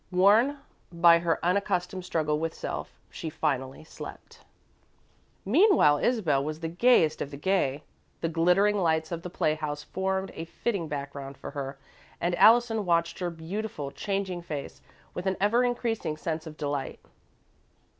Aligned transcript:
Worn 0.09 0.57
by 0.91 1.19
her 1.19 1.37
unaccustomed 1.45 2.03
struggle 2.05 2.39
with 2.39 2.55
self, 2.55 2.99
she 3.11 3.29
finally 3.29 3.83
slept. 3.83 4.39
Meanwhile, 5.45 5.99
Isabel 5.99 6.43
was 6.43 6.59
the 6.61 6.67
gayest 6.67 7.21
of 7.21 7.29
the 7.29 7.37
gay. 7.37 7.83
The 8.21 8.27
glittering 8.27 8.79
lights 8.79 9.11
of 9.11 9.21
the 9.21 9.29
playhouse 9.29 9.83
formed 9.83 10.31
a 10.33 10.45
fitting 10.45 10.87
background 10.87 11.37
for 11.37 11.51
her, 11.51 11.77
and 12.19 12.33
Allison 12.39 12.83
watched 12.83 13.19
her 13.19 13.29
beautiful, 13.29 13.91
changing 13.91 14.41
face 14.41 14.81
with 15.13 15.27
an 15.27 15.37
ever 15.39 15.63
increasing 15.63 16.17
sense 16.17 16.47
of 16.47 16.57
delight. 16.57 16.99